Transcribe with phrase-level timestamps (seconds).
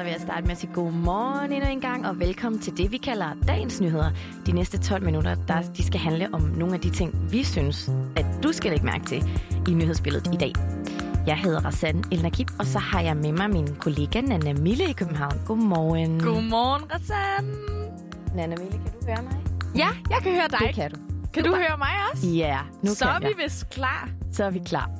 [0.00, 2.76] så vil jeg starte med at sige god morgen endnu en gang, og velkommen til
[2.78, 4.10] det, vi kalder dagens nyheder.
[4.46, 7.90] De næste 12 minutter, der, de skal handle om nogle af de ting, vi synes,
[8.16, 10.52] at du skal lægge mærke til i nyhedsbilledet i dag.
[11.26, 14.92] Jeg hedder Rassan Elnakib, og så har jeg med mig min kollega Nana Mille i
[14.92, 15.40] København.
[15.46, 16.20] Godmorgen.
[16.20, 17.54] Godmorgen, Rassan.
[18.34, 19.36] Nana Mille, kan du høre mig?
[19.76, 20.58] Ja, jeg kan høre dig.
[20.66, 20.96] Det kan du.
[21.34, 22.26] Kan du høre mig også?
[22.28, 23.36] Ja, nu Så kan er jeg.
[23.38, 24.08] vi vist klar.
[24.32, 24.90] Så er vi klar.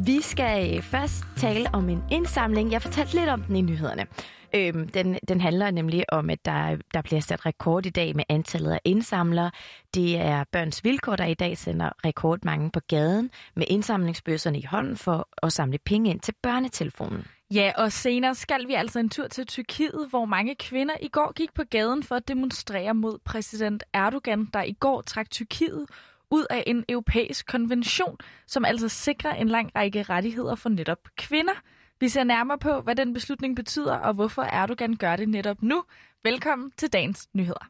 [0.00, 2.72] Vi skal først tale om en indsamling.
[2.72, 4.06] Jeg fortalte lidt om den i nyhederne.
[4.54, 8.24] Øhm, den, den handler nemlig om, at der, der bliver sat rekord i dag med
[8.28, 9.50] antallet af indsamlere.
[9.94, 14.96] Det er Børns Vilkår, der i dag sender rekordmange på gaden med indsamlingsbøsserne i hånden
[14.96, 17.24] for at samle penge ind til børnetelefonen.
[17.54, 21.32] Ja, og senere skal vi altså en tur til Tyrkiet, hvor mange kvinder i går
[21.32, 25.86] gik på gaden for at demonstrere mod præsident Erdogan, der i går trak Tyrkiet
[26.30, 31.52] ud af en europæisk konvention, som altså sikrer en lang række rettigheder for netop kvinder.
[32.00, 35.84] Vi ser nærmere på, hvad den beslutning betyder, og hvorfor Erdogan gør det netop nu.
[36.24, 37.68] Velkommen til dagens nyheder.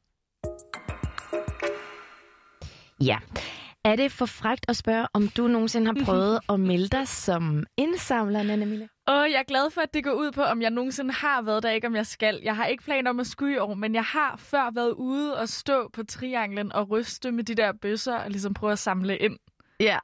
[3.00, 3.18] Ja.
[3.84, 7.64] Er det for frægt at spørge, om du nogensinde har prøvet at melde dig som
[7.76, 8.88] indsamler, Nana Mille?
[9.06, 11.62] Og jeg er glad for, at det går ud på, om jeg nogensinde har været
[11.62, 12.40] der, ikke om jeg skal.
[12.42, 15.38] Jeg har ikke planer om at skulle i år, men jeg har før været ude
[15.38, 19.18] og stå på trianglen og ryste med de der bøsser og ligesom prøve at samle
[19.18, 19.36] ind.
[19.80, 19.98] Ja.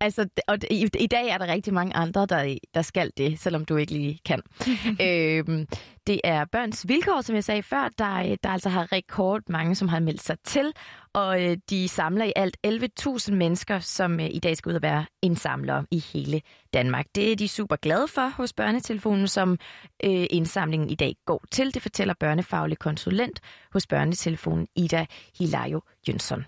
[0.00, 3.64] Altså, og i, i dag er der rigtig mange andre, der, der skal det, selvom
[3.64, 4.42] du ikke lige kan.
[5.06, 5.66] øhm,
[6.06, 9.88] det er børns vilkår, som jeg sagde før, der, der altså har rekord mange, som
[9.88, 10.72] har meldt sig til,
[11.12, 14.82] og øh, de samler i alt 11.000 mennesker, som øh, i dag skal ud og
[14.82, 16.40] være indsamlere i hele
[16.74, 17.06] Danmark.
[17.14, 19.58] Det er de super glade for hos Børnetelefonen, som
[20.04, 21.74] øh, indsamlingen i dag går til.
[21.74, 23.40] Det fortæller børnefaglig konsulent
[23.72, 25.06] hos Børnetelefonen Ida
[25.38, 26.44] Hilario Jønsson.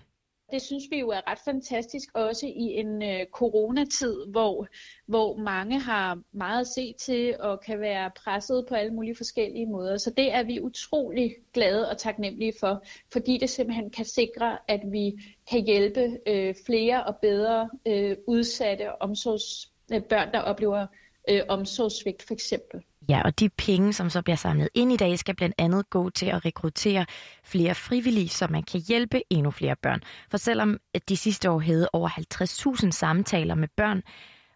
[0.51, 4.67] Det synes vi jo er ret fantastisk, også i en øh, coronatid, hvor,
[5.05, 9.65] hvor mange har meget at se til og kan være presset på alle mulige forskellige
[9.65, 9.97] måder.
[9.97, 14.81] Så det er vi utrolig glade og taknemmelige for, fordi det simpelthen kan sikre, at
[14.91, 15.13] vi
[15.49, 20.87] kan hjælpe øh, flere og bedre øh, udsatte omsorgs, øh, børn, der oplever
[21.29, 22.81] øh, omsorgssvigt for eksempel.
[23.11, 26.09] Ja, og de penge, som så bliver samlet ind i dag, skal blandt andet gå
[26.09, 27.05] til at rekruttere
[27.43, 30.01] flere frivillige, så man kan hjælpe endnu flere børn.
[30.31, 34.01] For selvom at de sidste år havde over 50.000 samtaler med børn,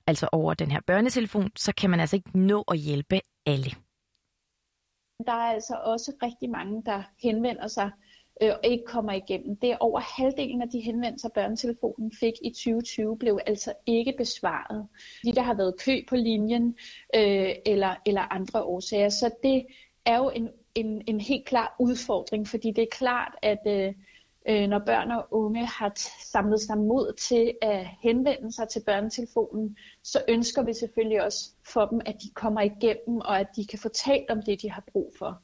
[0.07, 3.71] altså over den her børnetelefon, så kan man altså ikke nå at hjælpe alle.
[5.27, 7.91] Der er altså også rigtig mange, der henvender sig
[8.41, 9.55] øh, og ikke kommer igennem.
[9.55, 14.87] Det er over halvdelen af de henvendelser, børnetelefonen fik i 2020, blev altså ikke besvaret.
[15.23, 16.75] De, der har været kø på linjen
[17.15, 19.09] øh, eller, eller andre årsager.
[19.09, 19.65] Så det
[20.05, 23.93] er jo en, en, en helt klar udfordring, fordi det er klart, at øh,
[24.49, 25.91] øh, når børn og unge har
[26.31, 31.85] samlet sig mod til at henvende sig til børnetelefonen, så ønsker vi selvfølgelig også for
[31.85, 34.83] dem, at de kommer igennem, og at de kan få talt om det, de har
[34.91, 35.41] brug for.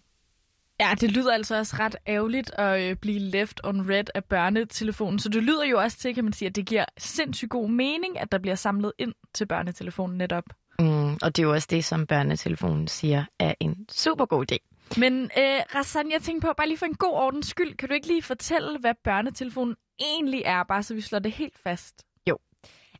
[0.82, 5.20] Ja, det lyder altså også ret ærgerligt at øh, blive left on red af børnetelefonen.
[5.20, 8.20] Så det lyder jo også til, kan man sige, at det giver sindssygt god mening,
[8.20, 10.44] at der bliver samlet ind til børnetelefonen netop.
[10.80, 14.58] Mm, og det er jo også det, som børnetelefonen siger er en super god idé.
[14.98, 17.94] Men øh, Rassan, jeg tænker på, bare lige for en god ordens skyld, kan du
[17.94, 22.04] ikke lige fortælle, hvad børnetelefonen egentlig er, bare så vi slår det helt fast?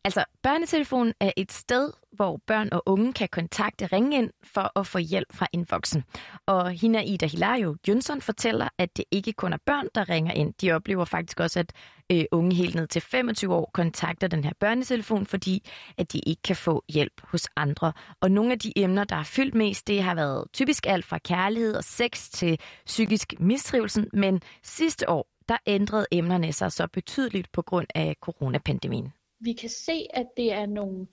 [0.04, 4.88] Altså, børnetelefonen er et sted, hvor børn og unge kan kontakte ringe ind for at
[4.88, 6.04] få hjælp fra en voksen.
[6.46, 10.54] Og hende Ida Hilario Jønsson fortæller, at det ikke kun er børn, der ringer ind.
[10.62, 11.74] De oplever faktisk også, at
[12.12, 16.42] øh, unge helt ned til 25 år kontakter den her børnetelefon, fordi at de ikke
[16.42, 17.94] kan få hjælp hos andre.
[18.22, 21.18] Og nogle af de emner, der har fyldt mest, det har været typisk alt fra
[21.18, 24.08] kærlighed og sex til psykisk mistrivsel.
[24.14, 29.14] Men sidste år, der ændrede emnerne sig så betydeligt på grund af coronapandemien.
[29.42, 31.08] Vi kan se, at det er nogle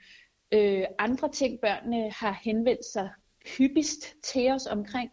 [0.53, 3.11] øh, andre ting, børnene har henvendt sig
[3.59, 5.11] hyppigst til os omkring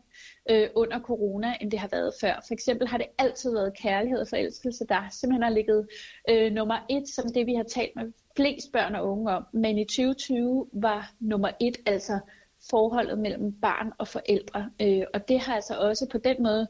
[0.49, 2.43] øh, under corona, end det har været før.
[2.47, 5.87] For eksempel har det altid været kærlighed og forelskelse, der simpelthen har ligget
[6.29, 9.45] øh, nummer et, som det vi har talt med flest børn og unge om.
[9.53, 12.19] Men i 2020 var nummer et altså
[12.69, 14.69] forholdet mellem barn og forældre.
[14.81, 16.67] Øh, og det har altså også på den måde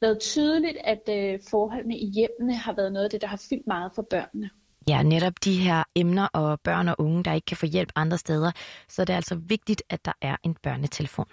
[0.00, 3.66] været tydeligt, at øh, forholdene i hjemmene har været noget af det, der har fyldt
[3.66, 4.50] meget for børnene.
[4.88, 8.18] Ja, netop de her emner og børn og unge, der ikke kan få hjælp andre
[8.18, 8.52] steder,
[8.88, 11.26] så er det altså vigtigt, at der er en børnetelefon.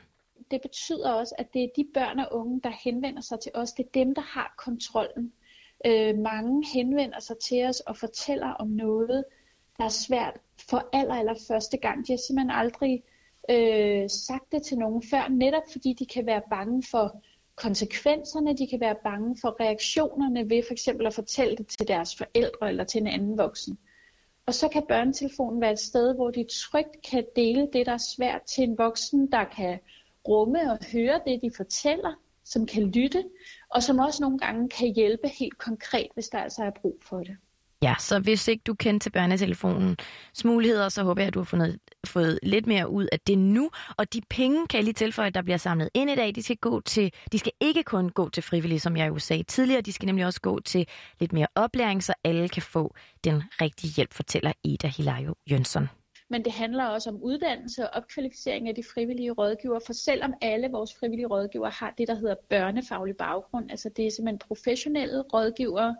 [0.52, 3.74] Det betyder også, at det er de børn og unge, der henvender sig til os.
[3.74, 5.34] Det er dem, der har kontrollen.
[5.86, 9.24] Øh, mange henvender sig til os og fortæller om noget,
[9.78, 10.38] der er svært
[10.70, 12.08] for aller, aller første gang.
[12.08, 13.04] De har simpelthen aldrig
[13.50, 17.22] øh, sagt det til nogen før, netop fordi de kan være bange for
[17.56, 22.16] konsekvenserne, de kan være bange for reaktionerne ved for eksempel at fortælle det til deres
[22.16, 23.78] forældre eller til en anden voksen.
[24.46, 28.14] Og så kan børnetelefonen være et sted, hvor de trygt kan dele det, der er
[28.16, 29.80] svært til en voksen, der kan
[30.28, 32.14] rumme og høre det, de fortæller,
[32.44, 33.24] som kan lytte,
[33.70, 37.20] og som også nogle gange kan hjælpe helt konkret, hvis der altså er brug for
[37.20, 37.38] det.
[37.84, 41.46] Ja, så hvis ikke du kender til børnetelefonens muligheder, så håber jeg, at du har
[41.46, 43.70] fundet, fået lidt mere ud af det nu.
[43.98, 46.58] Og de penge, kan jeg lige tilføje, der bliver samlet ind i dag, de skal,
[46.58, 49.82] gå til, de skal ikke kun gå til frivillige, som jeg jo sagde tidligere.
[49.82, 50.88] De skal nemlig også gå til
[51.20, 55.90] lidt mere oplæring, så alle kan få den rigtige hjælp, fortæller Ida Hilario Jønsson.
[56.30, 60.68] Men det handler også om uddannelse og opkvalificering af de frivillige rådgivere, for selvom alle
[60.72, 65.96] vores frivillige rådgivere har det, der hedder børnefaglig baggrund, altså det er simpelthen professionelle rådgivere,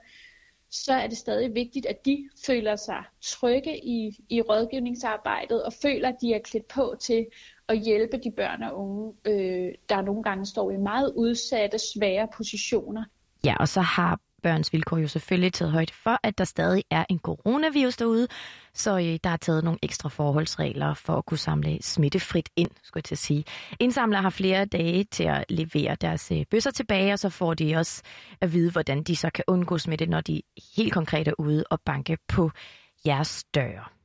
[0.72, 6.10] så er det stadig vigtigt, at de føler sig trygge i, i rådgivningsarbejdet og føler,
[6.10, 7.26] at de er klædt på til
[7.68, 12.28] at hjælpe de børn og unge, øh, der nogle gange står i meget udsatte, svære
[12.38, 13.04] positioner.
[13.46, 17.06] Ja, og så har Børns Vilkår jo selvfølgelig taget højde for, at der stadig er
[17.10, 18.28] en coronavirus derude,
[18.74, 23.02] så øh, der er taget nogle ekstra forholdsregler for at kunne samle smittefrit ind, skulle
[23.02, 23.44] jeg til at sige.
[23.80, 27.76] Indsamlere har flere dage til at levere deres øh, bøsser tilbage, og så får de
[27.76, 28.02] også
[28.42, 30.42] at vide, hvordan de så kan undgå smitte, når de
[30.78, 32.52] helt konkret er ude og banke på
[33.06, 34.01] jeres døre.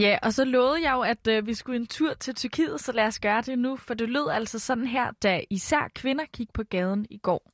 [0.00, 2.92] Ja, og så lovede jeg jo, at øh, vi skulle en tur til Tyrkiet, så
[2.92, 6.48] lad os gøre det nu, for det lød altså sådan her, da især kvinder gik
[6.54, 7.50] på gaden i går.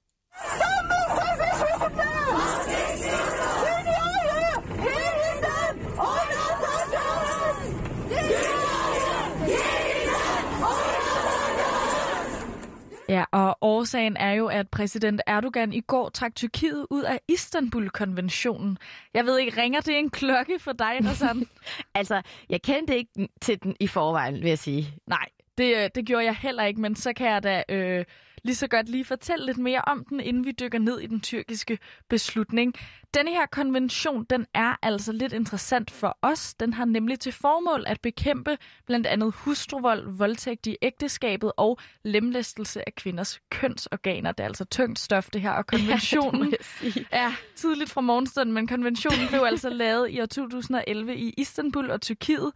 [13.09, 18.79] Ja, og årsagen er jo, at præsident Erdogan i går trak Tyrkiet ud af Istanbul-konventionen.
[19.15, 21.47] Jeg ved ikke, ringer det en klokke for dig, sådan?
[21.95, 24.95] altså, jeg kendte ikke til den i forvejen, vil jeg sige.
[25.07, 28.05] Nej, det, øh, det gjorde jeg heller ikke, men så kan jeg da øh,
[28.47, 31.21] lige så godt lige fortælle lidt mere om den, inden vi dykker ned i den
[31.21, 31.79] tyrkiske
[32.09, 32.75] beslutning.
[33.15, 36.55] Denne her konvention, den er altså lidt interessant for os.
[36.55, 42.89] Den har nemlig til formål at bekæmpe blandt andet hustruvold, voldtægt i ægteskabet og lemlæstelse
[42.89, 44.33] af kvinders kønsorganer.
[44.33, 48.67] Det er altså tungt stof, det her, og konventionen ja, er tidligt fra morgenstunden, men
[48.67, 52.53] konventionen blev altså lavet i år 2011 i Istanbul og Tyrkiet.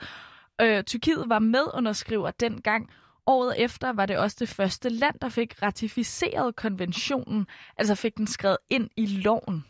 [0.61, 2.91] Øh, Tyrkiet var medunderskriver dengang,
[3.31, 7.47] Året efter var det også det første land, der fik ratificeret konventionen,
[7.77, 9.65] altså fik den skrevet ind i loven.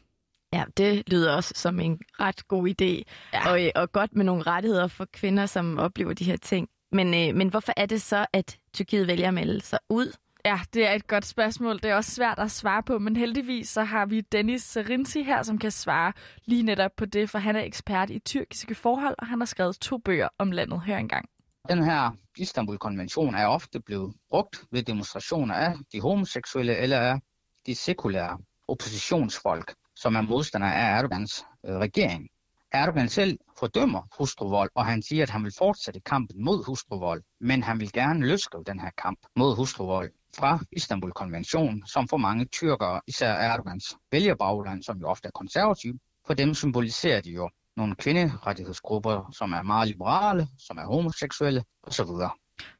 [0.53, 3.03] Ja, det lyder også som en ret god idé,
[3.33, 3.51] ja.
[3.51, 6.69] og, øh, og godt med nogle rettigheder for kvinder, som oplever de her ting.
[6.93, 10.17] Men, øh, men hvorfor er det så, at Tyrkiet vælger at melde sig ud?
[10.45, 11.75] Ja, det er et godt spørgsmål.
[11.75, 15.43] Det er også svært at svare på, men heldigvis så har vi Dennis Serinci her,
[15.43, 16.13] som kan svare
[16.45, 19.77] lige netop på det, for han er ekspert i tyrkiske forhold, og han har skrevet
[19.77, 20.81] to bøger om landet.
[20.81, 21.29] Hør engang.
[21.69, 27.21] Den her Istanbul-konvention er ofte blevet brugt ved demonstrationer af de homoseksuelle eller af
[27.67, 32.29] de sekulære oppositionsfolk, som er modstandere af Erdogans øh, regering.
[32.73, 37.63] Erdogan selv fordømmer hustruvold, og han siger, at han vil fortsætte kampen mod hustruvold, men
[37.63, 43.01] han vil gerne løsrive den her kamp mod hustruvold fra Istanbul-konventionen, som for mange tyrkere,
[43.07, 49.31] især Erdogans vælgerbagland, som jo ofte er konservativ, for dem symboliserer de jo nogle kvinderettighedsgrupper,
[49.33, 52.07] som er meget liberale, som er homoseksuelle osv.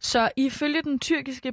[0.01, 1.53] Så ifølge den tyrkiske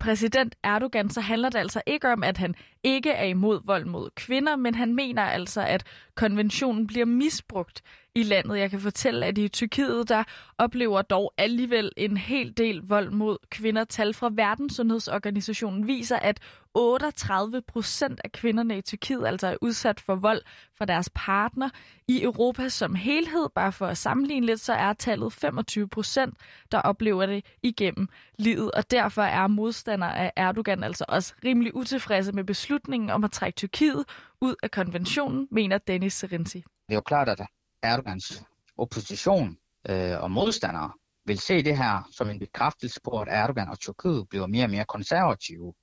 [0.00, 4.10] præsident Erdogan, så handler det altså ikke om, at han ikke er imod vold mod
[4.16, 5.84] kvinder, men han mener altså, at
[6.14, 7.82] konventionen bliver misbrugt
[8.14, 8.58] i landet.
[8.58, 10.24] Jeg kan fortælle, at i Tyrkiet, der
[10.58, 13.84] oplever dog alligevel en hel del vold mod kvinder.
[13.84, 16.40] Tal fra Verdenssundhedsorganisationen viser, at
[16.74, 20.42] 38 procent af kvinderne i Tyrkiet altså er udsat for vold
[20.78, 21.70] fra deres partner.
[22.08, 26.34] I Europa som helhed, bare for at sammenligne lidt, så er tallet 25 procent,
[26.72, 28.70] der oplever det igennem livet.
[28.70, 33.56] Og derfor er modstandere af Erdogan altså også rimelig utilfredse med beslutningen om at trække
[33.56, 34.04] Tyrkiet
[34.40, 36.58] ud af konventionen, mener Dennis Serinci.
[36.58, 37.40] Det er jo klart, at
[37.84, 38.42] Erdogans
[38.76, 40.92] opposition øh, og modstandere
[41.24, 44.70] vil se det her som en bekræftelse på, at Erdogan og Tyrkiet bliver mere og
[44.70, 45.74] mere konservative,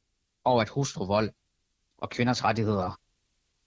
[0.43, 1.29] og at hustruvold
[1.97, 2.99] og kvinders rettigheder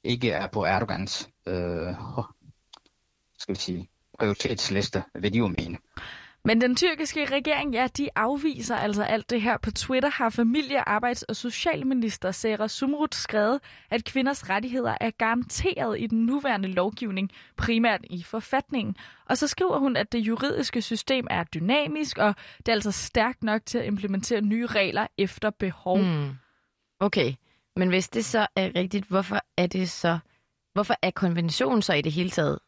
[0.04, 1.94] ikke er på Erdogans øh,
[3.38, 3.88] skal vi sige,
[4.18, 5.78] prioritetsliste, vil de jo mene.
[6.46, 9.56] Men den tyrkiske regering, ja, de afviser altså alt det her.
[9.56, 13.60] På Twitter har familie-, arbejds- og socialminister Sarah Sumrut skrevet,
[13.90, 18.96] at kvinders rettigheder er garanteret i den nuværende lovgivning, primært i forfatningen.
[19.26, 23.42] Og så skriver hun, at det juridiske system er dynamisk, og det er altså stærkt
[23.42, 25.98] nok til at implementere nye regler efter behov.
[25.98, 26.30] Mm.
[27.00, 27.34] Okay,
[27.76, 30.18] men hvis det så er rigtigt, hvorfor er det så,
[30.72, 32.58] hvorfor er konventionen så i det hele taget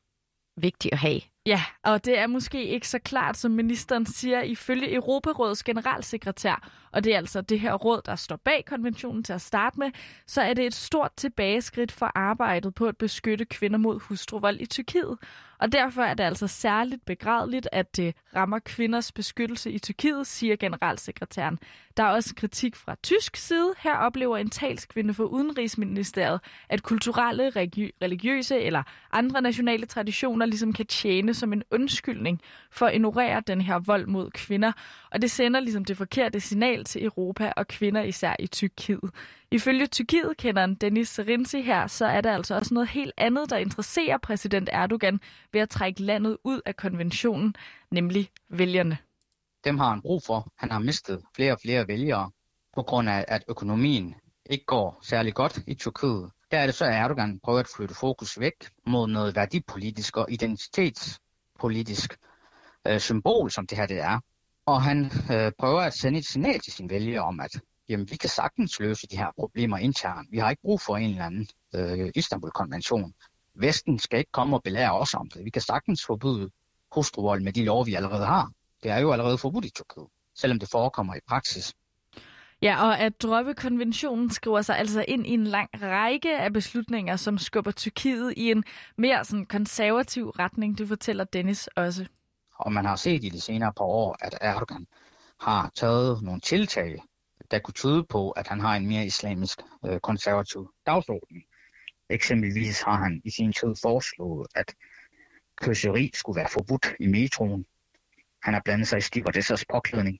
[0.56, 1.20] vigtig at have?
[1.46, 7.04] Ja, og det er måske ikke så klart, som ministeren siger, ifølge Europarådets generalsekretær, og
[7.04, 9.90] det er altså det her råd, der står bag konventionen til at starte med,
[10.26, 14.66] så er det et stort tilbageskridt for arbejdet på at beskytte kvinder mod hustruvold i
[14.66, 15.18] Tyrkiet.
[15.58, 20.56] Og derfor er det altså særligt begrædeligt, at det rammer kvinders beskyttelse i Tyrkiet, siger
[20.56, 21.58] generalsekretæren.
[21.96, 23.74] Der er også kritik fra tysk side.
[23.78, 27.50] Her oplever en talskvinde for Udenrigsministeriet, at kulturelle,
[28.02, 28.82] religiøse eller
[29.12, 34.06] andre nationale traditioner ligesom kan tjene som en undskyldning for at ignorere den her vold
[34.06, 34.72] mod kvinder.
[35.10, 39.10] Og det sender ligesom det forkerte signal til Europa og kvinder især i Tyrkiet.
[39.50, 44.18] Ifølge Tyrkiet-kenderen Dennis Serinci her, så er der altså også noget helt andet, der interesserer
[44.18, 45.20] præsident Erdogan
[45.52, 47.54] ved at trække landet ud af konventionen,
[47.90, 48.98] nemlig vælgerne.
[49.64, 50.52] Dem har han brug for.
[50.56, 52.30] Han har mistet flere og flere vælgere
[52.74, 54.14] på grund af, at økonomien
[54.50, 56.30] ikke går særlig godt i Tyrkiet.
[56.50, 60.26] Der er det så, at Erdogan prøver at flytte fokus væk mod noget værdipolitisk og
[60.30, 62.18] identitetspolitisk
[62.88, 64.20] øh, symbol, som det her det er.
[64.66, 68.16] Og han øh, prøver at sende et signal til sine vælgere om, at jamen, vi
[68.16, 70.32] kan sagtens løse de her problemer internt.
[70.32, 73.14] Vi har ikke brug for en eller anden øh, Istanbul-konvention.
[73.54, 75.44] Vesten skal ikke komme og belære os om det.
[75.44, 76.50] Vi kan sagtens forbyde
[76.94, 78.50] hustruvold med de lov, vi allerede har.
[78.82, 81.74] Det er jo allerede forbudt i Tyrkiet, selvom det forekommer i praksis.
[82.62, 87.16] Ja, og at droppe konventionen skriver sig altså ind i en lang række af beslutninger,
[87.16, 88.64] som skubber Tyrkiet i en
[88.98, 92.06] mere sådan konservativ retning, det fortæller Dennis også.
[92.58, 94.86] Og man har set i de senere par år, at Erdogan
[95.40, 97.02] har taget nogle tiltag,
[97.50, 101.42] der kunne tyde på, at han har en mere islamisk øh, konservativ dagsorden.
[102.10, 104.74] Eksempelvis har han i sin tid foreslået, at
[105.62, 107.66] kysseri skulle være forbudt i metroen.
[108.42, 110.18] Han har blandet sig i stewardessers påklædning.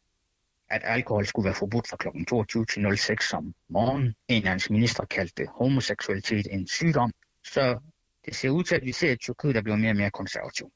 [0.69, 2.25] At alkohol skulle være forbudt fra kl.
[2.29, 4.15] 22 til 06 om morgenen.
[4.29, 7.13] En af hans minister kaldte homoseksualitet en sygdom.
[7.45, 7.79] Så
[8.25, 10.73] det ser ud til, at vi ser et Tyrkiet, der bliver mere og mere konservativ.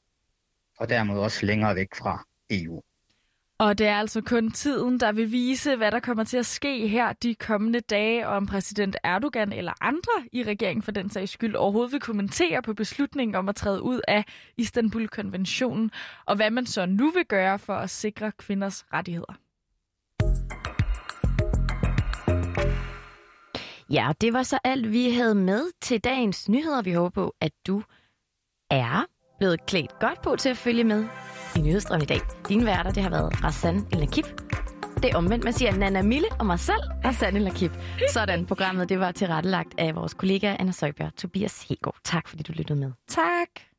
[0.77, 2.81] Og dermed også længere væk fra EU.
[3.61, 6.87] Og det er altså kun tiden, der vil vise, hvad der kommer til at ske
[6.87, 11.31] her de kommende dage, og om præsident Erdogan eller andre i regeringen for den sags
[11.31, 14.23] skyld overhovedet vil kommentere på beslutningen om at træde ud af
[14.57, 15.91] Istanbul-konventionen,
[16.25, 19.33] og hvad man så nu vil gøre for at sikre kvinders rettigheder.
[23.89, 26.81] Ja, det var så alt, vi havde med til dagens nyheder.
[26.81, 27.83] Vi håber på, at du
[28.69, 29.05] er
[29.39, 31.05] blevet klædt godt på til at følge med
[31.55, 32.21] i nyhedsstrøm i dag.
[32.49, 34.25] Dine værter, det har været Rassan Elakip.
[34.95, 37.71] Det er omvendt, man siger Nana Mille og mig selv, Rassan Elakip.
[38.13, 41.95] Sådan, programmet det var tilrettelagt af vores kollega Anna Søjberg Tobias Hegård.
[42.03, 42.91] Tak fordi du lyttede med.
[43.07, 43.70] Tak.